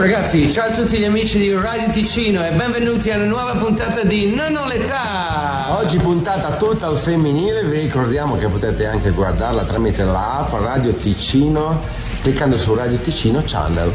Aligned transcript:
Ciao 0.00 0.08
ragazzi, 0.08 0.50
ciao 0.50 0.68
a 0.68 0.70
tutti 0.70 0.96
gli 0.96 1.04
amici 1.04 1.36
di 1.36 1.52
Radio 1.52 1.90
Ticino 1.90 2.42
e 2.42 2.52
benvenuti 2.52 3.10
alla 3.10 3.26
nuova 3.26 3.54
puntata 3.56 4.02
di 4.02 4.34
Non 4.34 4.56
ho 4.56 4.66
l'età. 4.66 5.76
Oggi 5.78 5.98
puntata 5.98 6.56
tutta 6.56 6.86
al 6.86 6.98
femminile, 6.98 7.64
vi 7.64 7.80
ricordiamo 7.80 8.38
che 8.38 8.48
potete 8.48 8.86
anche 8.86 9.10
guardarla 9.10 9.62
tramite 9.64 10.02
l'app 10.04 10.54
Radio 10.54 10.94
Ticino 10.94 11.82
cliccando 12.22 12.56
su 12.56 12.74
Radio 12.74 12.96
Ticino 12.96 13.42
Channel. 13.44 13.92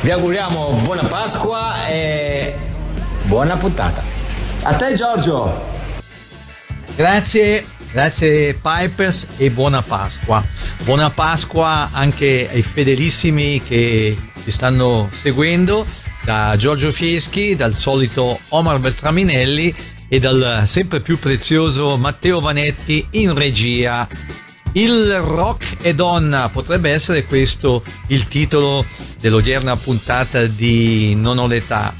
Vi 0.00 0.10
auguriamo 0.10 0.80
buona 0.82 1.02
Pasqua 1.02 1.88
e 1.88 2.56
buona 3.24 3.58
puntata. 3.58 4.02
A 4.62 4.72
te 4.76 4.94
Giorgio! 4.94 5.62
Grazie, 6.96 7.66
grazie 7.92 8.54
Pipers 8.54 9.26
e 9.36 9.50
buona 9.50 9.82
Pasqua. 9.82 10.42
Buona 10.84 11.10
Pasqua 11.10 11.90
anche 11.92 12.48
ai 12.50 12.62
fedelissimi 12.62 13.60
che 13.60 14.32
ci 14.44 14.50
stanno 14.50 15.08
seguendo, 15.12 15.86
da 16.22 16.54
Giorgio 16.58 16.90
Fieschi, 16.90 17.56
dal 17.56 17.74
solito 17.76 18.38
Omar 18.50 18.78
Beltraminelli 18.78 19.74
e 20.08 20.18
dal 20.20 20.64
sempre 20.66 21.00
più 21.00 21.18
prezioso 21.18 21.96
Matteo 21.96 22.40
Vanetti 22.40 23.06
in 23.12 23.34
regia. 23.34 24.06
Il 24.72 25.16
rock 25.18 25.76
e 25.82 25.94
donna 25.94 26.50
potrebbe 26.50 26.90
essere 26.90 27.24
questo 27.24 27.82
il 28.08 28.28
titolo 28.28 28.84
dell'odierna 29.20 29.76
puntata 29.76 30.44
di 30.46 31.14
Non 31.14 31.38
ho 31.38 31.46
l'età, 31.46 31.94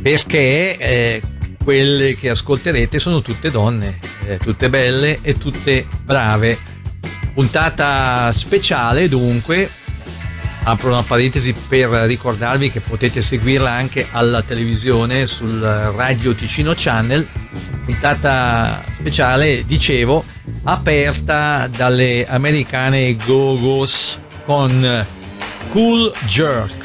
perché 0.00 0.76
eh, 0.76 1.22
quelle 1.62 2.14
che 2.14 2.30
ascolterete 2.30 2.98
sono 2.98 3.22
tutte 3.22 3.50
donne, 3.50 4.00
eh, 4.26 4.38
tutte 4.38 4.68
belle 4.68 5.20
e 5.22 5.38
tutte 5.38 5.86
brave. 6.02 6.58
Puntata 7.34 8.32
speciale 8.32 9.08
dunque, 9.08 9.70
apro 10.64 10.90
una 10.90 11.02
parentesi 11.02 11.52
per 11.52 11.88
ricordarvi 11.88 12.70
che 12.70 12.80
potete 12.80 13.20
seguirla 13.22 13.70
anche 13.70 14.06
alla 14.10 14.42
televisione 14.42 15.26
sul 15.26 15.60
Radio 15.60 16.34
Ticino 16.34 16.72
Channel, 16.76 17.26
puntata 17.84 18.82
speciale, 18.98 19.64
dicevo, 19.66 20.24
aperta 20.64 21.68
dalle 21.68 22.26
americane 22.26 23.16
Go-Go's 23.16 24.18
con 24.44 25.06
Cool 25.68 26.12
Jerk. 26.26 26.81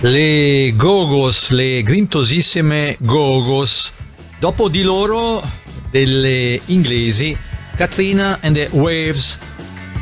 Le 0.00 0.72
Gogos, 0.76 1.50
le 1.50 1.82
grintosissime 1.82 2.96
Gogos. 3.00 3.92
Dopo 4.38 4.68
di 4.68 4.82
loro, 4.82 5.42
delle 5.90 6.60
inglesi, 6.66 7.36
Katrina 7.74 8.38
and 8.42 8.54
the 8.54 8.68
Waves, 8.72 9.38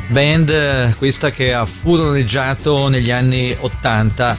band 0.07 0.95
questa 0.97 1.29
che 1.31 1.53
ha 1.53 1.65
furoreggiato 1.65 2.89
negli 2.89 3.11
anni 3.11 3.55
80. 3.57 4.37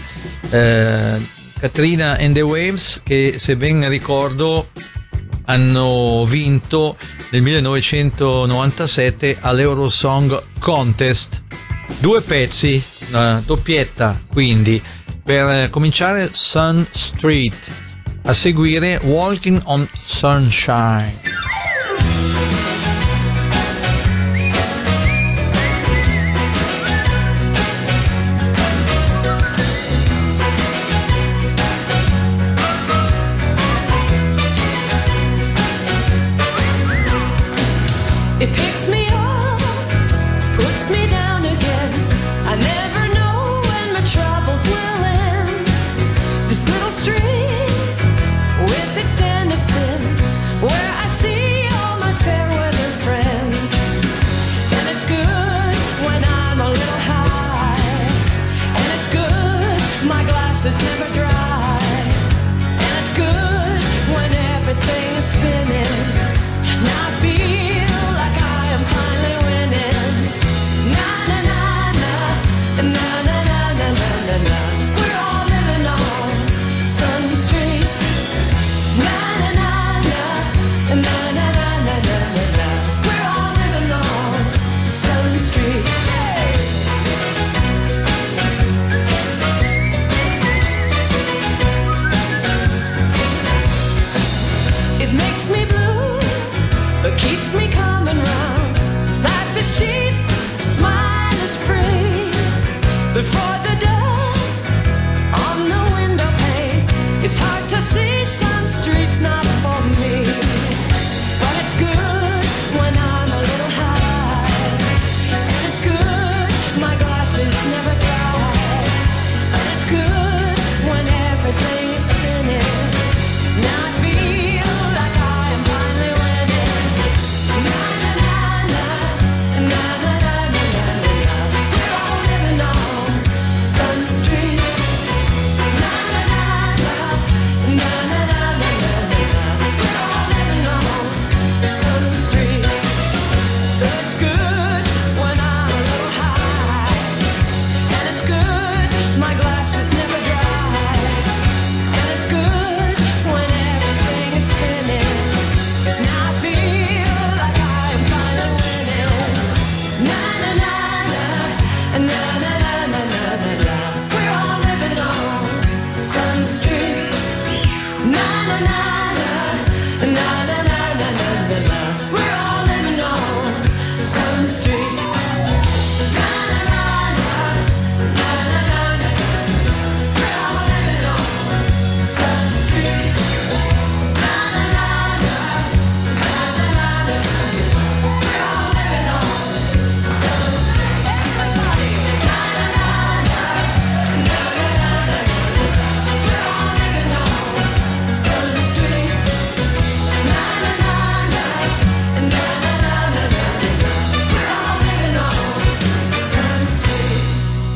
Eh, 0.50 1.34
Katrina 1.58 2.18
and 2.18 2.34
the 2.34 2.42
Waves, 2.42 3.00
che 3.02 3.36
se 3.38 3.56
ben 3.56 3.88
ricordo 3.88 4.70
hanno 5.46 6.24
vinto 6.26 6.96
nel 7.30 7.40
1997 7.42 9.38
all'Eurosong 9.40 10.42
Contest. 10.58 11.42
Due 11.98 12.20
pezzi, 12.20 12.82
una 13.08 13.42
doppietta 13.44 14.20
quindi. 14.32 14.82
Per 15.26 15.70
cominciare 15.70 16.28
Sun 16.34 16.86
Street, 16.92 17.52
a 18.26 18.32
seguire 18.32 19.00
Walking 19.02 19.60
on 19.64 19.88
Sunshine. 19.92 21.45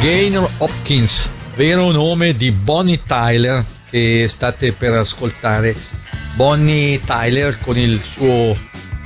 Gaynor 0.00 0.48
Hopkins, 0.58 1.28
vero 1.56 1.90
nome 1.90 2.36
di 2.36 2.52
Bonnie 2.52 3.02
Tyler 3.04 3.64
che 3.90 4.26
state 4.28 4.72
per 4.72 4.94
ascoltare. 4.94 5.74
Bonnie 6.36 7.02
Tyler 7.02 7.58
con 7.58 7.76
il 7.76 8.00
suo 8.00 8.56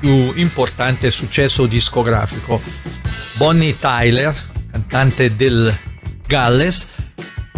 più 0.00 0.32
importante 0.34 1.11
successo 1.11 1.64
discografico. 1.64 2.61
Bonnie 3.37 3.78
Tyler, 3.78 4.34
cantante 4.70 5.34
del 5.34 5.75
Galles, 6.26 6.87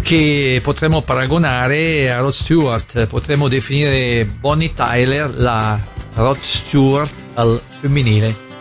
che 0.00 0.60
potremmo 0.62 1.02
paragonare 1.02 2.12
a 2.12 2.20
Rod 2.20 2.32
Stewart, 2.32 3.06
potremmo 3.06 3.48
definire 3.48 4.26
Bonnie 4.26 4.72
Tyler 4.72 5.34
la 5.36 5.76
Rod 6.14 6.38
Stewart 6.40 7.12
al 7.34 7.60
femminile. 7.80 8.53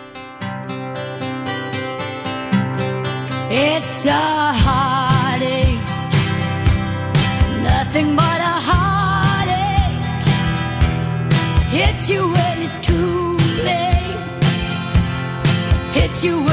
A 4.06 4.52
heartache, 4.52 5.80
nothing 7.64 8.18
but 8.18 8.40
a 8.42 8.60
heartache. 8.70 10.04
Hits 11.72 12.10
you 12.10 12.28
when 12.28 12.62
it's 12.64 12.78
too 12.86 13.38
late, 13.64 14.20
hits 15.94 16.22
you 16.22 16.53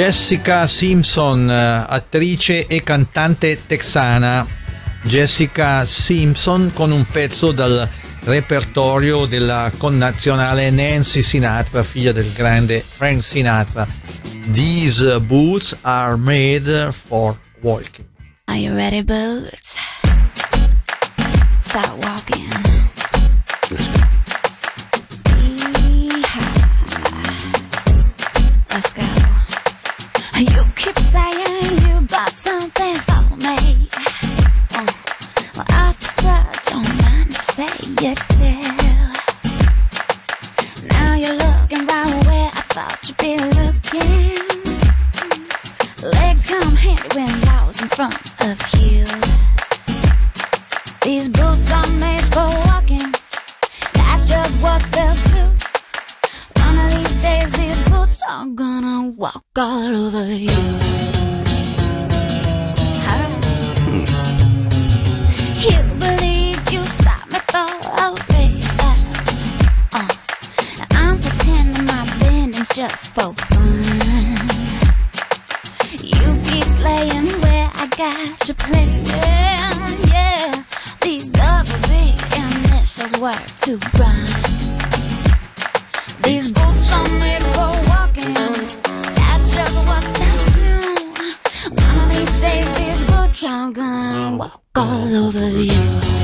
Jessica 0.00 0.66
Simpson, 0.66 1.50
eh, 1.50 1.84
attrice 1.86 2.66
e 2.66 2.82
cantante 2.82 3.66
texana. 3.66 4.46
Jessica 5.02 5.84
Simpson 5.84 6.70
con 6.72 6.90
un 6.90 7.04
pezzo 7.04 7.52
dal 7.52 7.86
repertorio 8.20 9.26
della 9.26 9.70
connazionale 9.76 10.70
Nancy 10.70 11.20
Sinatra, 11.20 11.82
figlia 11.82 12.12
del 12.12 12.32
grande 12.32 12.82
Frank 12.88 13.22
Sinatra. 13.22 13.86
These 14.50 15.20
boots 15.20 15.76
are 15.82 16.16
made 16.16 16.92
for 16.92 17.38
walking. 17.60 18.06
Are 18.46 18.58
you 18.58 18.74
ready, 18.74 19.02
boots? 19.02 19.76
Start 21.60 21.92
walking. 21.98 22.69
You 38.00 38.14
did. 38.14 38.64
Now 40.88 41.14
you're 41.16 41.36
looking 41.36 41.84
right 41.86 42.26
where 42.26 42.48
I 42.48 42.62
thought 42.72 42.98
you'd 43.06 43.18
be 43.18 43.36
looking. 43.36 44.40
Legs 46.14 46.46
come 46.46 46.76
handy 46.76 47.08
when 47.14 47.48
I 47.48 47.66
was 47.66 47.82
in 47.82 47.88
front 47.88 48.16
of 48.40 48.58
you. 48.80 49.04
These 51.02 51.28
boots 51.28 51.70
are 51.72 51.90
made 52.00 52.24
for 52.32 52.48
walking. 52.68 53.12
That's 53.92 54.24
just 54.26 54.62
what 54.62 54.82
they'll 54.92 55.20
do. 55.34 55.44
One 56.64 56.78
of 56.78 56.90
these 56.92 57.16
days, 57.20 57.52
these 57.52 57.82
boots 57.90 58.22
are 58.26 58.46
gonna 58.46 59.10
walk 59.10 59.44
all 59.56 59.94
over 60.06 60.24
you. 60.24 60.79
For 73.14 73.34
fun. 73.34 73.82
You 75.98 76.28
keep 76.48 76.66
playing 76.78 77.28
where 77.42 77.68
I 77.74 77.88
got 77.98 78.38
play. 78.38 78.54
playing, 78.54 79.04
yeah. 80.08 80.54
These 81.00 81.30
double 81.30 81.78
D 81.88 82.14
initials 82.36 83.18
were 83.20 83.42
to 83.64 83.72
rhyme. 83.98 84.26
These 86.22 86.52
boots 86.52 86.92
are 86.92 87.10
made 87.18 87.44
for 87.54 87.72
walking. 87.90 88.34
That's 89.18 89.54
just 89.56 89.76
what 89.88 90.04
they 90.20 90.34
do. 90.54 90.72
One 91.82 91.98
of 92.04 92.12
these 92.14 92.40
days, 92.40 92.68
these 92.78 93.04
boots 93.10 93.44
are 93.44 93.70
gonna 93.72 94.36
walk 94.36 94.62
all 94.76 95.26
over 95.26 95.48
you. 95.48 96.19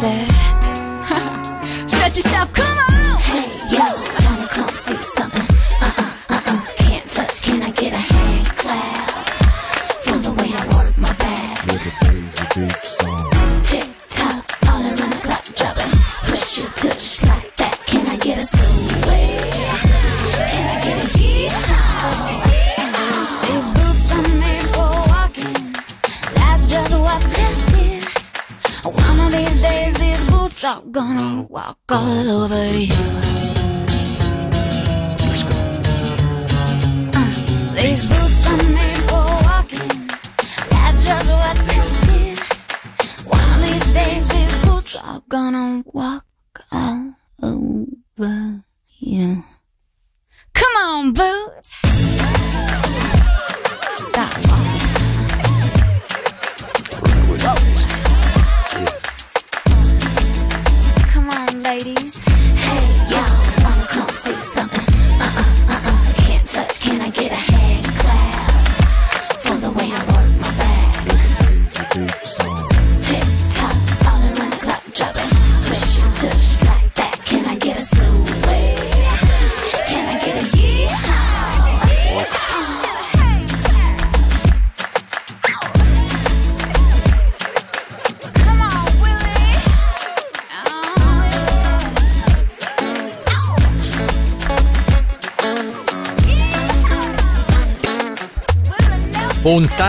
said 0.00 0.29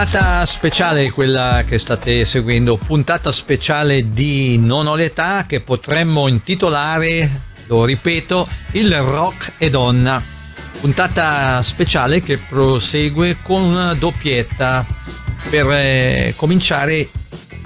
Puntata 0.01 0.43
speciale 0.47 1.11
quella 1.11 1.63
che 1.63 1.77
state 1.77 2.25
seguendo, 2.25 2.75
puntata 2.75 3.31
speciale 3.31 4.09
di 4.09 4.57
Non 4.57 4.87
ho 4.87 4.95
l'età 4.95 5.45
che 5.47 5.61
potremmo 5.61 6.27
intitolare, 6.27 7.41
lo 7.67 7.85
ripeto, 7.85 8.47
il 8.71 8.99
rock 8.99 9.51
e 9.59 9.69
donna. 9.69 10.19
Puntata 10.79 11.61
speciale 11.61 12.19
che 12.23 12.39
prosegue 12.39 13.37
con 13.43 13.61
una 13.61 13.93
doppietta 13.93 14.83
per 15.47 15.67
eh, 15.69 16.33
cominciare 16.35 17.07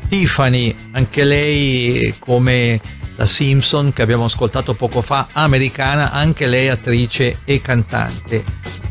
Tiffany, 0.10 0.76
anche 0.92 1.24
lei 1.24 2.16
come 2.20 2.82
la 3.16 3.26
Simpson 3.26 3.94
che 3.94 4.02
abbiamo 4.02 4.26
ascoltato 4.26 4.74
poco 4.74 5.02
fa, 5.02 5.28
americana, 5.32 6.12
anche 6.12 6.48
lei 6.48 6.68
attrice 6.68 7.38
e 7.46 7.62
cantante 7.62 8.85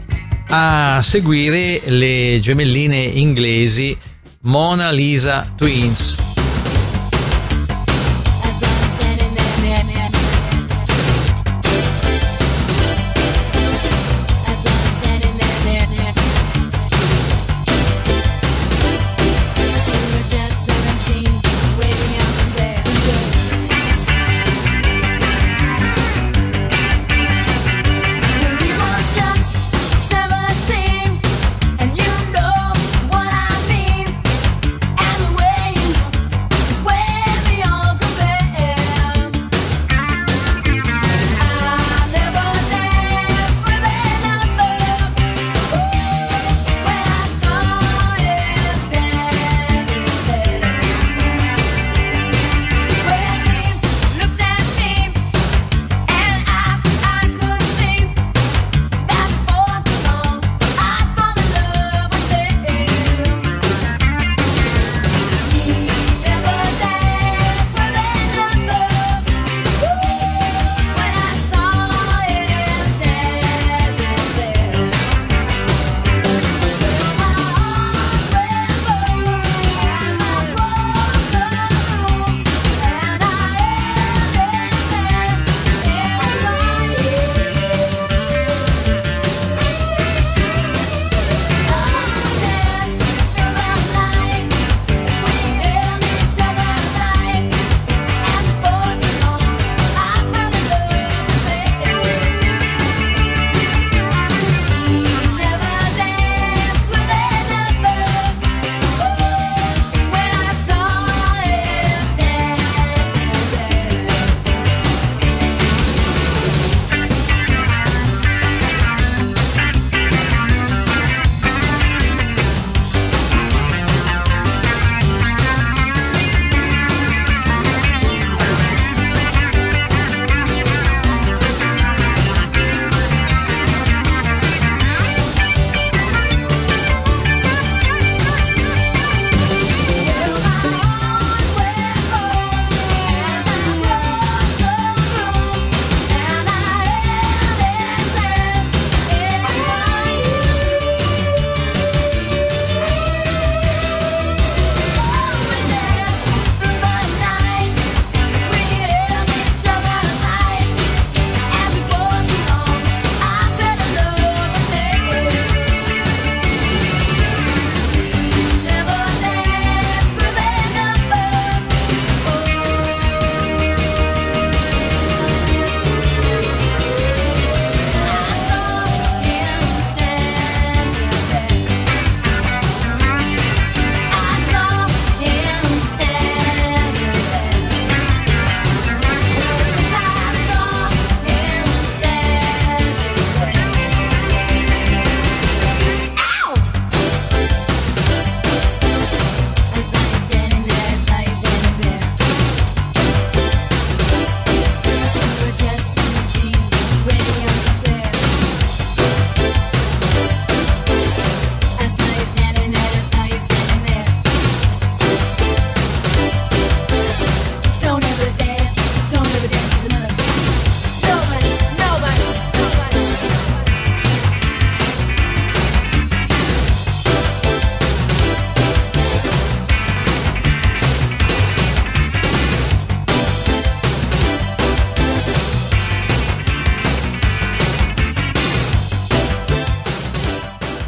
a 0.56 1.02
seguire 1.02 1.82
le 1.86 2.38
gemelline 2.40 2.96
inglesi 2.96 3.98
Mona 4.42 4.92
Lisa 4.92 5.52
Twins. 5.56 6.33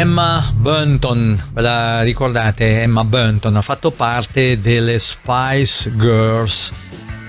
Emma 0.00 0.42
Bunton, 0.56 1.38
ve 1.52 1.60
la 1.60 2.00
ricordate? 2.00 2.80
Emma 2.80 3.04
Bunton 3.04 3.56
ha 3.56 3.60
fatto 3.60 3.90
parte 3.90 4.58
delle 4.58 4.98
Spice 4.98 5.94
Girls. 5.94 6.72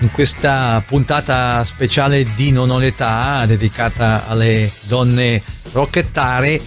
In 0.00 0.10
questa 0.10 0.82
puntata 0.86 1.62
speciale 1.64 2.26
di 2.34 2.50
Non 2.50 2.70
ho 2.70 2.78
l'età, 2.78 3.44
dedicata 3.44 4.26
alle 4.26 4.72
donne 4.84 5.42
rocchettare, 5.72 6.58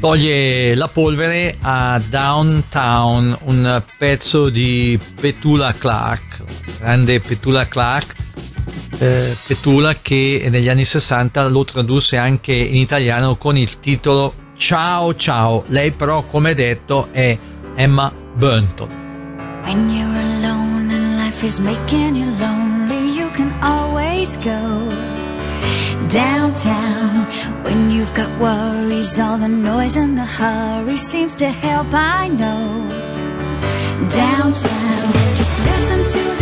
toglie 0.00 0.74
la 0.74 0.88
polvere 0.88 1.56
a 1.62 1.98
Downtown, 2.10 3.34
un 3.44 3.82
pezzo 3.96 4.50
di 4.50 5.00
Petula 5.18 5.72
Clark, 5.72 6.42
grande 6.78 7.20
Petula 7.20 7.66
Clark, 7.66 8.14
eh, 8.98 9.34
Petula 9.46 9.94
che 9.94 10.46
negli 10.50 10.68
anni 10.68 10.84
60 10.84 11.48
lo 11.48 11.64
tradusse 11.64 12.18
anche 12.18 12.52
in 12.52 12.76
italiano 12.76 13.36
con 13.36 13.56
il 13.56 13.80
titolo 13.80 14.41
Ciao 14.54 15.14
ciao, 15.14 15.64
lei 15.68 15.92
però 15.92 16.22
come 16.24 16.54
detto 16.54 17.08
è 17.10 17.36
Emma 17.74 18.12
Bunton. 18.34 19.00
When 19.64 19.88
you're 19.88 20.18
alone 20.18 20.90
and 20.90 21.16
life 21.16 21.44
is 21.44 21.58
making 21.58 22.16
you 22.16 22.30
lonely, 22.38 23.16
you 23.16 23.30
can 23.30 23.52
always 23.62 24.36
go 24.36 24.88
downtown. 26.08 27.26
When 27.64 27.90
you've 27.90 28.12
got 28.14 28.28
worries, 28.38 29.18
all 29.18 29.38
the 29.38 29.48
noise 29.48 29.96
and 29.96 30.16
the 30.16 30.24
hurry 30.24 30.96
seems 30.96 31.34
to 31.36 31.48
help, 31.48 31.88
I 31.92 32.28
know. 32.28 32.88
Downtown, 34.08 35.12
just 35.34 35.58
listen 35.64 36.04
to 36.04 36.36
the 36.36 36.41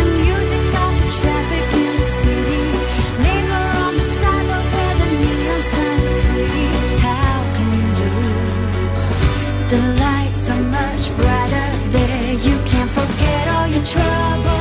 trouble. 13.83 14.60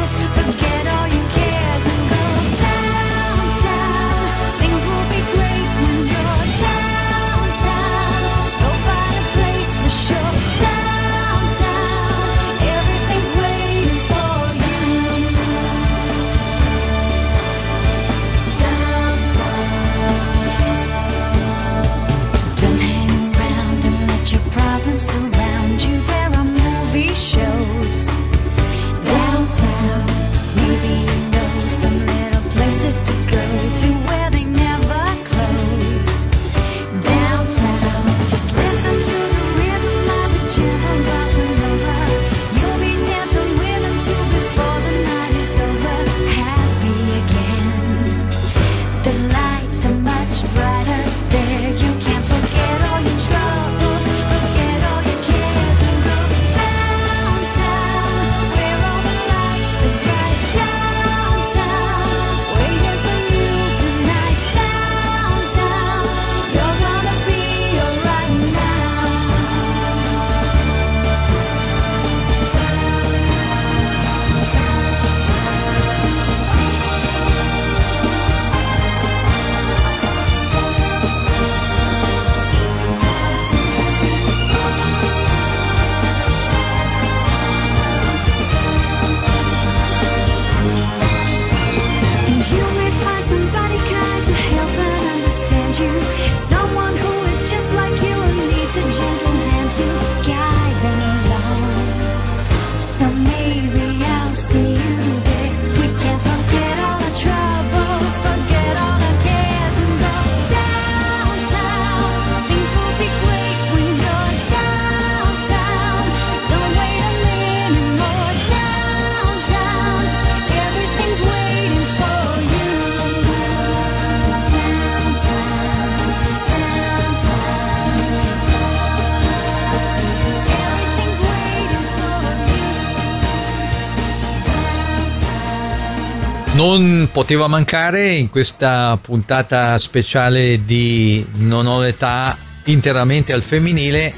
Non 136.61 137.09
poteva 137.11 137.46
mancare 137.46 138.16
in 138.16 138.29
questa 138.29 138.99
puntata 139.01 139.79
speciale 139.79 140.62
di 140.62 141.25
Non 141.37 141.66
ho 141.66 141.81
l'età 141.81 142.37
interamente 142.64 143.33
al 143.33 143.40
femminile 143.40 144.12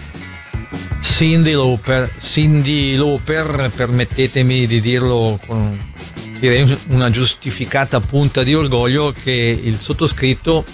Cindy 1.01 1.53
Lauper. 1.53 2.13
Cindy 2.19 2.97
Lauper, 2.97 3.71
permettetemi 3.73 4.67
di 4.67 4.81
dirlo 4.81 5.39
con 5.47 5.79
direi 6.41 6.77
una 6.89 7.11
giustificata 7.11 8.01
punta 8.01 8.43
di 8.43 8.55
orgoglio 8.55 9.13
che 9.13 9.61
il 9.63 9.79
sottoscritto 9.79 10.65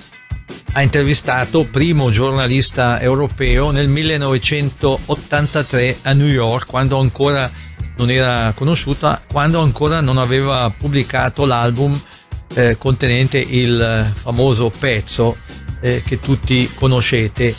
ha 0.72 0.80
intervistato 0.80 1.68
primo 1.70 2.08
giornalista 2.08 2.98
europeo 2.98 3.72
nel 3.72 3.88
1983 3.88 5.98
a 6.00 6.14
New 6.14 6.28
York 6.28 6.66
quando 6.66 6.98
ancora 6.98 7.67
non 7.98 8.10
era 8.10 8.52
conosciuta, 8.56 9.22
quando 9.30 9.60
ancora 9.60 10.00
non 10.00 10.18
aveva 10.18 10.72
pubblicato 10.76 11.44
l'album 11.44 12.00
eh, 12.54 12.78
contenente 12.78 13.38
il 13.38 14.10
famoso 14.14 14.70
pezzo 14.70 15.36
eh, 15.80 16.02
che 16.04 16.20
tutti 16.20 16.70
conoscete. 16.74 17.54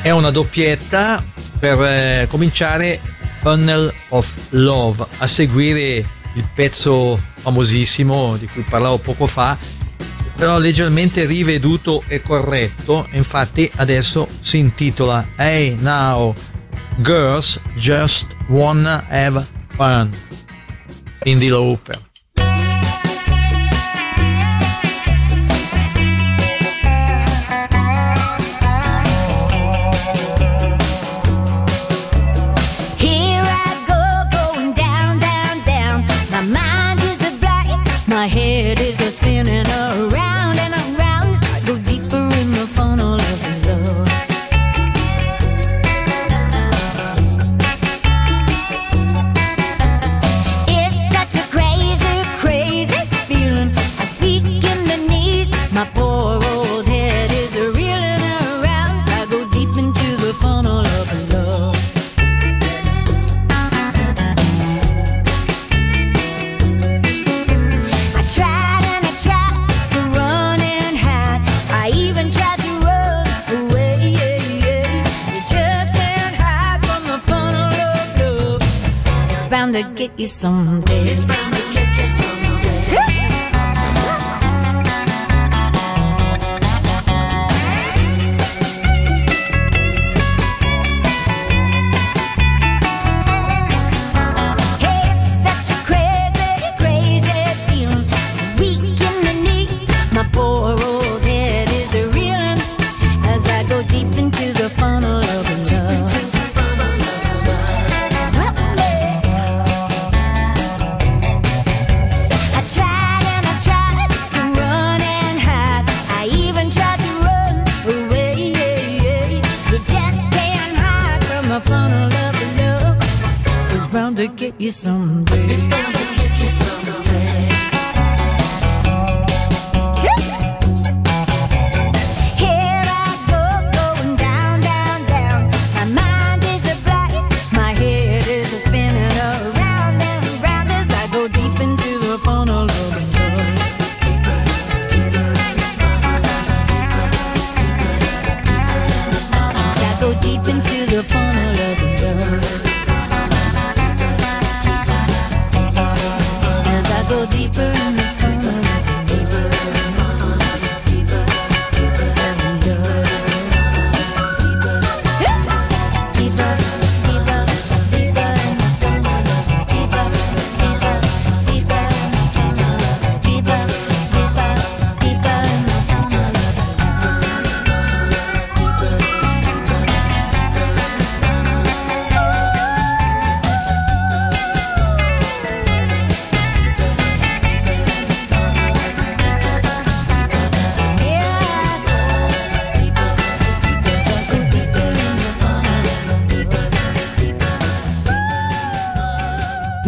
È 0.00 0.10
una 0.10 0.30
doppietta 0.30 1.22
per 1.58 1.80
eh, 1.82 2.26
cominciare 2.28 2.98
Funnel 3.40 3.92
of 4.08 4.34
Love, 4.50 5.06
a 5.18 5.26
seguire 5.26 6.04
il 6.34 6.48
pezzo 6.54 7.20
famosissimo 7.34 8.36
di 8.36 8.46
cui 8.46 8.62
parlavo 8.62 8.98
poco 8.98 9.26
fa 9.26 9.56
però 10.36 10.58
leggermente 10.58 11.24
riveduto 11.24 12.04
e 12.06 12.20
corretto. 12.20 13.08
Infatti 13.12 13.70
adesso 13.76 14.28
si 14.40 14.58
intitola 14.58 15.28
Hey 15.34 15.76
Now 15.80 16.34
Girls 17.02 17.58
Just 17.76 18.26
Wanna 18.48 19.00
Have 19.08 19.46
Fun. 19.76 20.12
Cindy 21.22 21.50
Lauper. 21.50 22.05
Get 80.08 80.20
you 80.20 80.26
someday. 80.28 81.55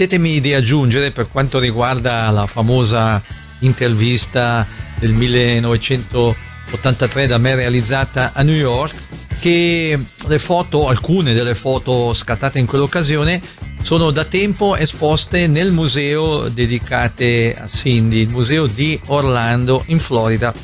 Permettetemi 0.00 0.40
di 0.40 0.54
aggiungere 0.54 1.10
per 1.10 1.28
quanto 1.28 1.58
riguarda 1.58 2.30
la 2.30 2.46
famosa 2.46 3.22
intervista 3.58 4.66
del 4.98 5.12
1983 5.12 7.26
da 7.26 7.36
me 7.36 7.54
realizzata 7.54 8.32
a 8.32 8.42
New 8.42 8.54
York, 8.54 8.94
che 9.40 9.98
le 10.26 10.38
foto, 10.38 10.88
alcune 10.88 11.34
delle 11.34 11.54
foto 11.54 12.14
scattate 12.14 12.58
in 12.58 12.64
quell'occasione, 12.64 13.42
sono 13.82 14.10
da 14.10 14.24
tempo 14.24 14.74
esposte 14.74 15.46
nel 15.48 15.70
museo 15.70 16.48
dedicate 16.48 17.54
a 17.58 17.66
Cindy, 17.66 18.20
il 18.20 18.30
museo 18.30 18.66
di 18.66 18.98
Orlando 19.08 19.82
in 19.88 20.00
Florida. 20.00 20.54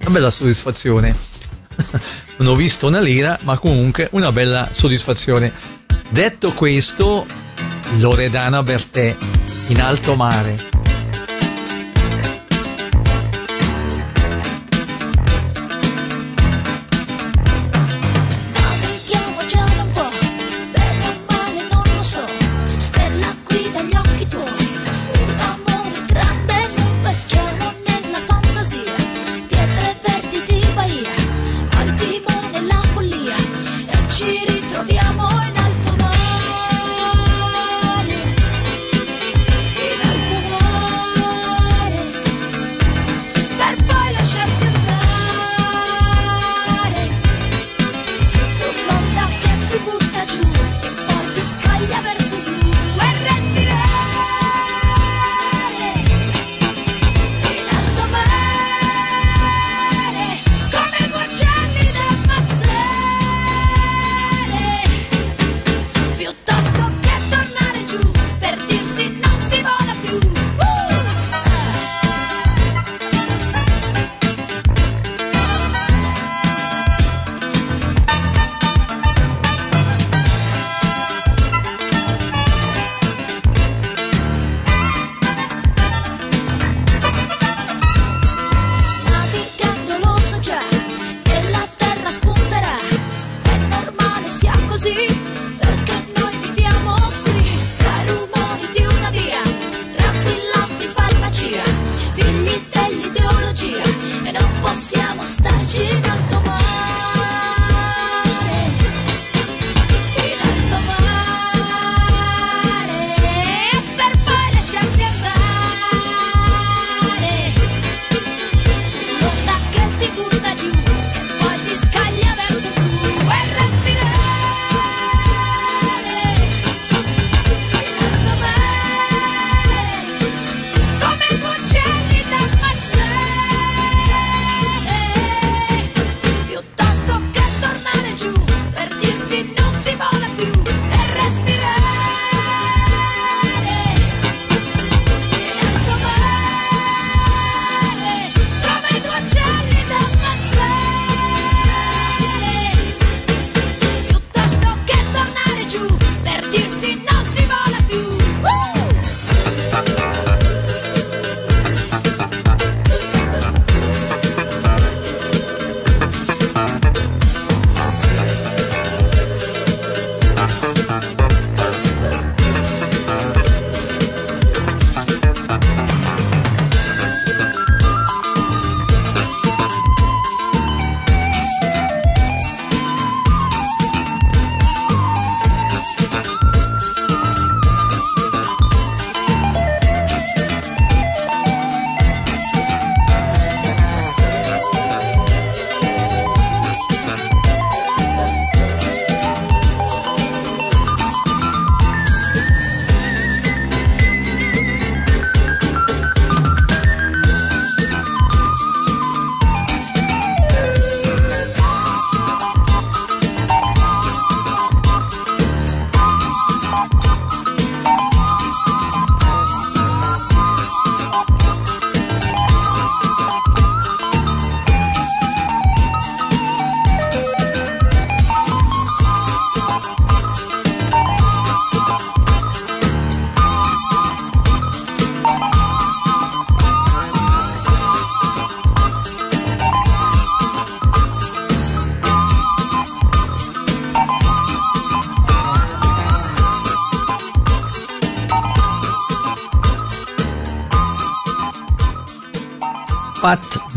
Una 0.00 0.10
bella 0.10 0.30
soddisfazione. 0.30 1.14
non 2.38 2.48
ho 2.48 2.54
visto 2.54 2.86
una 2.86 3.00
lira, 3.00 3.38
ma 3.42 3.58
comunque 3.58 4.08
una 4.12 4.32
bella 4.32 4.70
soddisfazione. 4.72 5.52
Detto 6.08 6.52
questo, 6.52 7.26
Loredana 7.98 8.62
Bertè 8.62 9.16
in 9.68 9.80
alto 9.80 10.14
mare. 10.14 10.71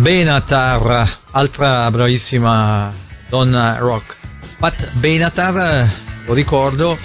Benatar, 0.06 1.18
altra 1.32 1.90
bravissima 1.90 2.94
donna 3.28 3.78
rock. 3.80 4.16
Pat 4.60 4.92
Benatar, 4.94 5.92
lo 6.28 6.34
ricordo, 6.36 6.96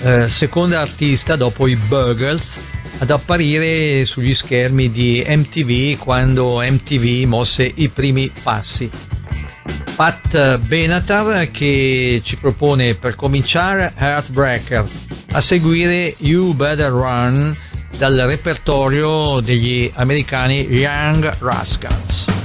eh, 0.00 0.26
seconda 0.30 0.80
artista 0.80 1.36
dopo 1.36 1.66
i 1.66 1.76
Burgles 1.76 2.58
ad 2.96 3.10
apparire 3.10 4.06
sugli 4.06 4.32
schermi 4.32 4.90
di 4.90 5.22
MTV 5.28 5.98
quando 5.98 6.62
MTV 6.62 7.28
mosse 7.28 7.70
i 7.74 7.90
primi 7.90 8.32
passi. 8.42 8.88
Pat 9.94 10.56
Benatar 10.56 11.50
che 11.50 12.22
ci 12.24 12.38
propone 12.38 12.94
per 12.94 13.16
cominciare 13.16 13.92
Heartbreaker, 13.94 14.88
a 15.32 15.40
seguire 15.42 16.14
You 16.20 16.54
Better 16.54 16.88
Run 16.88 17.54
dal 17.98 18.16
repertorio 18.16 19.40
degli 19.40 19.92
americani 19.94 20.66
Young 20.66 21.36
Rascals. 21.40 22.35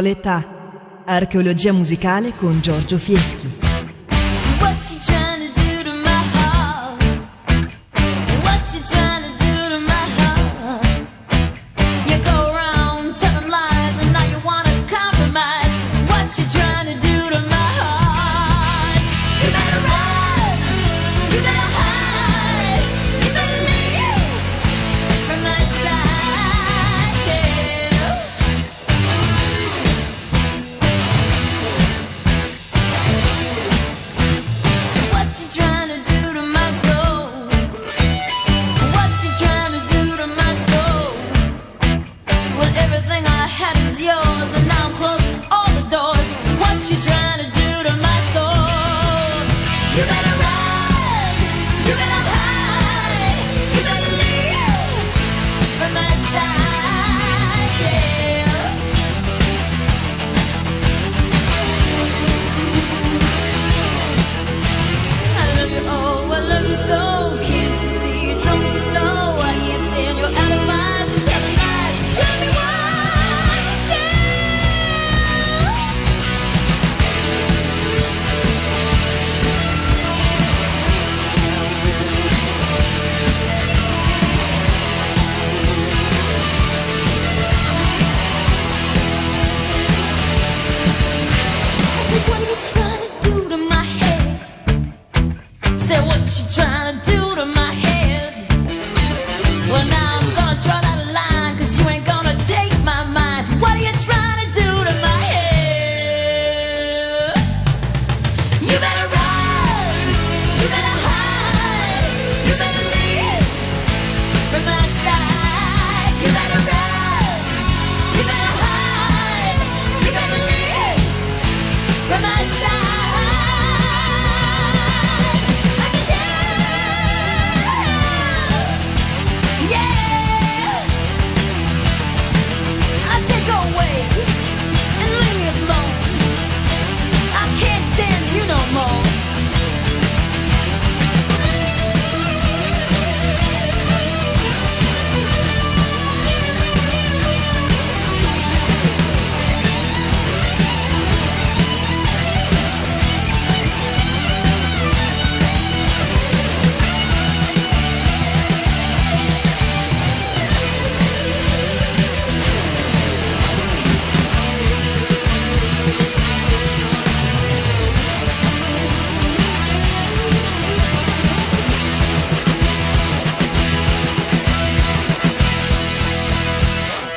Non 0.00 0.08
ho 0.08 0.14
l'età. 0.14 1.02
Archeologia 1.04 1.72
musicale 1.72 2.32
con 2.34 2.60
Giorgio 2.60 2.96
Fieschi. 2.96 3.69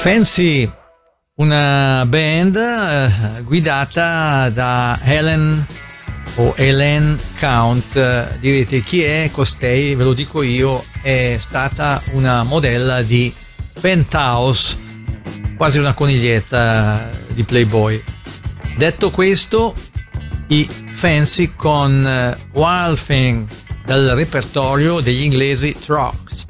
Fancy, 0.04 0.70
una 1.36 2.06
band 2.06 2.58
eh, 2.58 3.42
guidata 3.44 4.50
da 4.50 5.00
Helen 5.02 5.66
o 6.36 6.54
Helen 6.58 7.18
Count. 7.40 8.38
Direte 8.40 8.82
chi 8.82 9.02
è 9.02 9.30
costei? 9.32 9.96
Ve 9.96 10.04
lo 10.04 10.12
dico 10.12 10.42
io, 10.42 10.84
è 11.02 11.38
stata 11.40 12.02
una 12.12 12.44
modella 12.44 13.02
di 13.02 13.34
Penthouse, 13.80 14.78
quasi 15.56 15.80
una 15.80 15.94
coniglietta 15.94 17.10
di 17.32 17.46
Playboy. 17.46 18.04
Detto 18.76 19.10
questo, 19.10 19.74
i 20.48 20.70
Fancy 20.86 21.54
con 21.56 22.06
eh, 22.06 22.38
Wild 22.52 23.02
Thing 23.02 23.48
dal 23.86 24.12
repertorio 24.16 25.00
degli 25.00 25.22
inglesi 25.24 25.74
Trucks. 25.74 26.46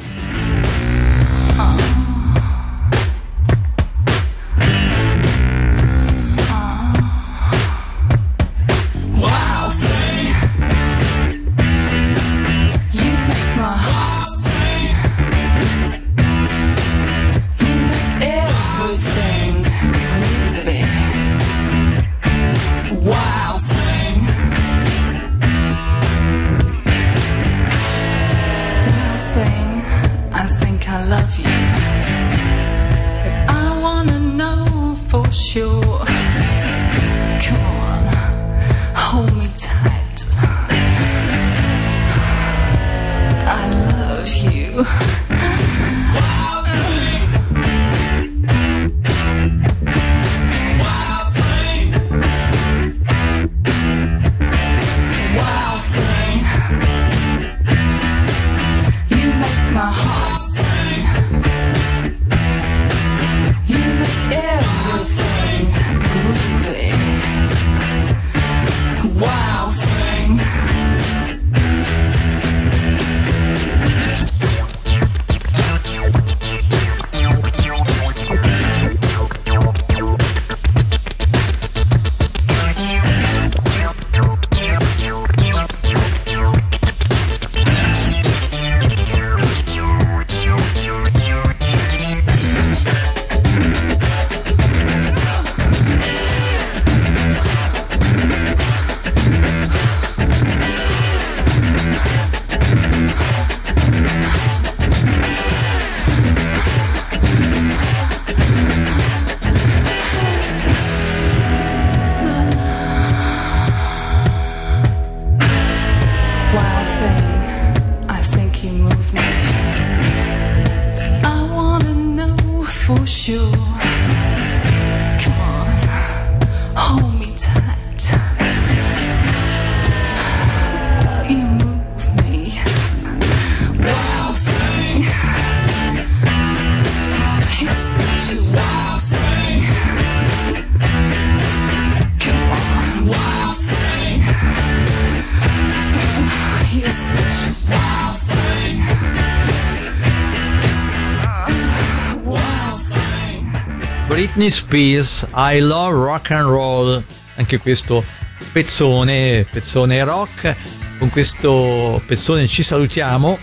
Britney 154.43 154.49
Spears, 154.49 155.27
I 155.33 155.59
Love 155.59 155.93
Rock 155.93 156.31
and 156.31 156.49
Roll, 156.49 157.01
anche 157.35 157.59
questo 157.59 158.03
pezzone, 158.51 159.47
pezzone 159.49 160.03
rock. 160.03 160.53
Con 160.99 161.09
questo 161.09 162.01
pezzone 162.05 162.45
ci 162.47 162.61
salutiamo. 162.61 163.39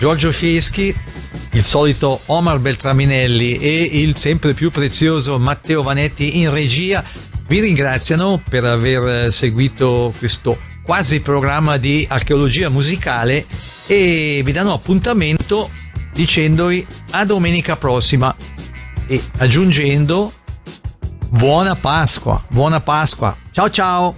Giorgio 0.00 0.32
Fieschi, 0.32 0.92
il 1.52 1.62
solito 1.62 2.22
Omar 2.26 2.58
Beltraminelli 2.58 3.56
e 3.58 3.82
il 3.92 4.16
sempre 4.16 4.52
più 4.52 4.72
prezioso 4.72 5.38
Matteo 5.38 5.84
Vanetti 5.84 6.40
in 6.40 6.50
regia 6.50 7.04
vi 7.46 7.60
ringraziano 7.60 8.42
per 8.48 8.64
aver 8.64 9.32
seguito 9.32 10.12
questo 10.18 10.58
quasi 10.82 11.20
programma 11.20 11.76
di 11.76 12.04
archeologia 12.08 12.68
musicale 12.68 13.46
e 13.86 14.42
vi 14.44 14.50
danno 14.50 14.72
appuntamento 14.72 15.70
dicendovi 16.12 16.84
a 17.10 17.24
domenica 17.24 17.76
prossima 17.76 18.34
e 19.12 19.22
aggiungendo 19.38 20.32
buona 21.30 21.76
Pasqua, 21.76 22.42
buona 22.50 22.80
Pasqua. 22.80 23.36
Ciao 23.52 23.68
ciao! 23.68 24.14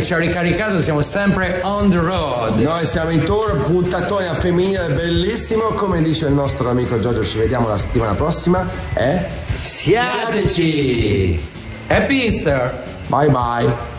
Che 0.00 0.06
ci 0.06 0.14
ha 0.14 0.18
ricaricato, 0.18 0.80
siamo 0.80 1.02
sempre 1.02 1.60
on 1.62 1.90
the 1.90 1.98
road. 1.98 2.58
Noi 2.58 2.86
siamo 2.86 3.10
in 3.10 3.22
tour, 3.22 3.62
puntatone 3.62 4.26
a 4.28 4.34
femminile 4.34 4.88
bellissimo, 4.90 5.68
come 5.68 6.02
dice 6.02 6.26
il 6.26 6.32
nostro 6.32 6.70
amico 6.70 6.98
Giorgio, 6.98 7.22
ci 7.22 7.38
vediamo 7.38 7.68
la 7.68 7.76
settimana 7.76 8.14
prossima 8.14 8.68
e 8.94 9.26
Siateci! 9.60 11.48
Happy 11.88 12.24
Easter! 12.24 12.82
bye 13.08 13.28
bye. 13.28 13.89